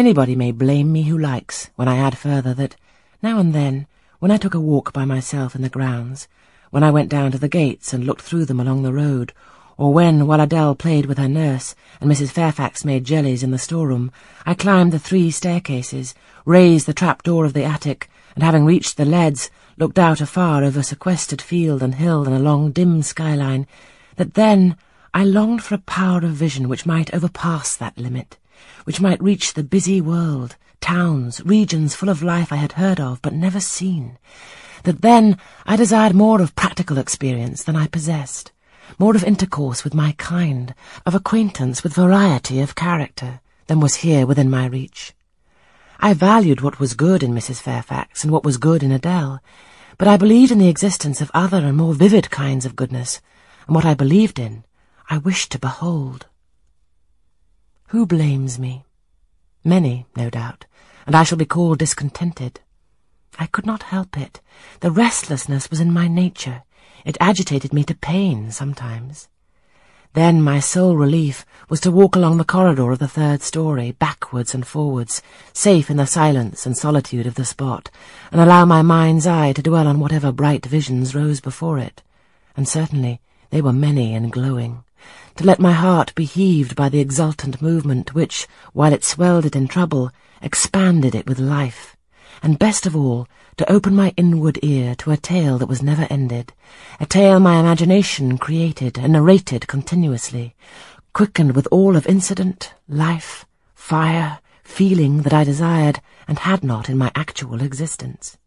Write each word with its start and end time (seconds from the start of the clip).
Anybody 0.00 0.34
may 0.34 0.50
blame 0.50 0.90
me 0.92 1.02
who 1.02 1.18
likes 1.18 1.68
when 1.76 1.86
I 1.86 1.98
add 1.98 2.16
further 2.16 2.54
that, 2.54 2.74
now 3.22 3.38
and 3.38 3.54
then, 3.54 3.86
when 4.18 4.30
I 4.30 4.38
took 4.38 4.54
a 4.54 4.58
walk 4.58 4.94
by 4.94 5.04
myself 5.04 5.54
in 5.54 5.60
the 5.60 5.68
grounds, 5.68 6.26
when 6.70 6.82
I 6.82 6.90
went 6.90 7.10
down 7.10 7.32
to 7.32 7.38
the 7.38 7.50
gates 7.50 7.92
and 7.92 8.06
looked 8.06 8.22
through 8.22 8.46
them 8.46 8.58
along 8.58 8.82
the 8.82 8.94
road, 8.94 9.34
or 9.76 9.92
when, 9.92 10.26
while 10.26 10.40
Adele 10.40 10.74
played 10.74 11.04
with 11.04 11.18
her 11.18 11.28
nurse 11.28 11.74
and 12.00 12.10
Mrs. 12.10 12.30
Fairfax 12.30 12.82
made 12.82 13.04
jellies 13.04 13.42
in 13.42 13.50
the 13.50 13.58
storeroom, 13.58 14.10
I 14.46 14.54
climbed 14.54 14.92
the 14.92 14.98
three 14.98 15.30
staircases, 15.30 16.14
raised 16.46 16.86
the 16.86 16.94
trap-door 16.94 17.44
of 17.44 17.52
the 17.52 17.64
attic, 17.64 18.08
and 18.34 18.42
having 18.42 18.64
reached 18.64 18.96
the 18.96 19.04
leads, 19.04 19.50
looked 19.76 19.98
out 19.98 20.22
afar 20.22 20.64
over 20.64 20.82
sequestered 20.82 21.42
field 21.42 21.82
and 21.82 21.96
hill 21.96 22.24
and 22.24 22.34
a 22.34 22.38
long 22.38 22.72
dim 22.72 23.02
skyline, 23.02 23.66
that 24.16 24.32
then 24.32 24.78
I 25.12 25.24
longed 25.24 25.62
for 25.62 25.74
a 25.74 25.78
power 25.78 26.20
of 26.20 26.30
vision 26.30 26.70
which 26.70 26.86
might 26.86 27.12
overpass 27.12 27.76
that 27.76 27.98
limit, 27.98 28.38
which 28.84 29.00
might 29.00 29.22
reach 29.22 29.54
the 29.54 29.62
busy 29.62 30.00
world, 30.00 30.56
towns, 30.80 31.40
regions 31.44 31.94
full 31.94 32.08
of 32.08 32.22
life 32.22 32.52
I 32.52 32.56
had 32.56 32.72
heard 32.72 33.00
of 33.00 33.20
but 33.22 33.32
never 33.32 33.60
seen, 33.60 34.18
that 34.84 35.02
then 35.02 35.38
I 35.66 35.76
desired 35.76 36.14
more 36.14 36.40
of 36.40 36.56
practical 36.56 36.98
experience 36.98 37.62
than 37.62 37.76
I 37.76 37.86
possessed, 37.86 38.52
more 38.98 39.14
of 39.14 39.24
intercourse 39.24 39.84
with 39.84 39.94
my 39.94 40.12
kind, 40.18 40.74
of 41.06 41.14
acquaintance 41.14 41.82
with 41.82 41.94
variety 41.94 42.60
of 42.60 42.74
character 42.74 43.40
than 43.66 43.80
was 43.80 43.96
here 43.96 44.26
within 44.26 44.50
my 44.50 44.66
reach. 44.66 45.12
I 46.00 46.14
valued 46.14 46.62
what 46.62 46.80
was 46.80 46.94
good 46.94 47.22
in 47.22 47.32
Mrs. 47.32 47.60
Fairfax 47.60 48.24
and 48.24 48.32
what 48.32 48.44
was 48.44 48.56
good 48.56 48.82
in 48.82 48.90
Adele, 48.90 49.40
but 49.98 50.08
I 50.08 50.16
believed 50.16 50.50
in 50.50 50.58
the 50.58 50.68
existence 50.68 51.20
of 51.20 51.30
other 51.34 51.58
and 51.58 51.76
more 51.76 51.92
vivid 51.92 52.30
kinds 52.30 52.64
of 52.64 52.74
goodness, 52.74 53.20
and 53.66 53.74
what 53.74 53.84
I 53.84 53.92
believed 53.92 54.38
in, 54.38 54.64
I 55.10 55.18
wished 55.18 55.52
to 55.52 55.58
behold. 55.58 56.26
Who 57.90 58.06
blames 58.06 58.56
me? 58.56 58.84
Many, 59.64 60.06
no 60.14 60.30
doubt, 60.30 60.64
and 61.06 61.16
I 61.16 61.24
shall 61.24 61.38
be 61.38 61.44
called 61.44 61.80
discontented. 61.80 62.60
I 63.36 63.46
could 63.46 63.66
not 63.66 63.82
help 63.82 64.16
it. 64.16 64.40
The 64.78 64.92
restlessness 64.92 65.68
was 65.70 65.80
in 65.80 65.92
my 65.92 66.06
nature. 66.06 66.62
It 67.04 67.16
agitated 67.18 67.72
me 67.72 67.82
to 67.82 67.96
pain 67.96 68.52
sometimes. 68.52 69.26
Then 70.12 70.40
my 70.40 70.60
sole 70.60 70.96
relief 70.96 71.44
was 71.68 71.80
to 71.80 71.90
walk 71.90 72.14
along 72.14 72.36
the 72.36 72.44
corridor 72.44 72.92
of 72.92 73.00
the 73.00 73.08
third 73.08 73.42
story, 73.42 73.90
backwards 73.90 74.54
and 74.54 74.64
forwards, 74.64 75.20
safe 75.52 75.90
in 75.90 75.96
the 75.96 76.06
silence 76.06 76.66
and 76.66 76.78
solitude 76.78 77.26
of 77.26 77.34
the 77.34 77.44
spot, 77.44 77.90
and 78.30 78.40
allow 78.40 78.64
my 78.64 78.82
mind's 78.82 79.26
eye 79.26 79.52
to 79.54 79.62
dwell 79.62 79.88
on 79.88 79.98
whatever 79.98 80.30
bright 80.30 80.64
visions 80.64 81.12
rose 81.12 81.40
before 81.40 81.80
it. 81.80 82.04
And 82.56 82.68
certainly 82.68 83.20
they 83.50 83.60
were 83.60 83.72
many 83.72 84.14
and 84.14 84.30
glowing. 84.30 84.84
To 85.36 85.44
let 85.44 85.58
my 85.60 85.72
heart 85.72 86.14
be 86.14 86.24
heaved 86.24 86.76
by 86.76 86.88
the 86.88 87.00
exultant 87.00 87.62
movement 87.62 88.14
which, 88.14 88.46
while 88.72 88.92
it 88.92 89.04
swelled 89.04 89.46
it 89.46 89.56
in 89.56 89.68
trouble, 89.68 90.10
expanded 90.42 91.14
it 91.14 91.26
with 91.26 91.38
life 91.38 91.96
and 92.42 92.58
best 92.58 92.86
of 92.86 92.96
all, 92.96 93.28
to 93.56 93.70
open 93.70 93.94
my 93.94 94.14
inward 94.16 94.58
ear 94.62 94.94
to 94.94 95.10
a 95.10 95.16
tale 95.16 95.58
that 95.58 95.66
was 95.66 95.82
never 95.82 96.06
ended, 96.08 96.52
a 96.98 97.06
tale 97.06 97.38
my 97.38 97.58
imagination 97.60 98.38
created 98.38 98.98
and 98.98 99.12
narrated 99.12 99.66
continuously, 99.66 100.54
quickened 101.12 101.54
with 101.54 101.68
all 101.70 101.96
of 101.96 102.06
incident, 102.06 102.72
life, 102.88 103.44
fire, 103.74 104.40
feeling 104.64 105.22
that 105.22 105.34
I 105.34 105.44
desired 105.44 106.00
and 106.26 106.38
had 106.38 106.64
not 106.64 106.88
in 106.88 106.96
my 106.96 107.10
actual 107.14 107.60
existence. 107.60 108.38